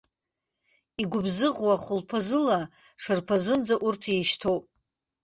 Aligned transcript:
Игәыбзыӷуа 1.01 1.75
хәылԥазыла, 1.83 2.59
шарԥазынӡа 3.01 3.75
урҭ 3.85 4.01
еишьҭоуп. 4.13 4.63